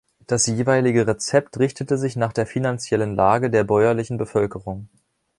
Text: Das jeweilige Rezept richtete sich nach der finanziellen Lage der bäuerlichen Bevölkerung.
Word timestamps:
Das 0.25 0.47
jeweilige 0.47 1.05
Rezept 1.05 1.59
richtete 1.59 1.95
sich 1.95 2.15
nach 2.15 2.33
der 2.33 2.47
finanziellen 2.47 3.13
Lage 3.13 3.51
der 3.51 3.63
bäuerlichen 3.63 4.17
Bevölkerung. 4.17 4.89